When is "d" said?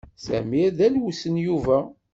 0.77-0.79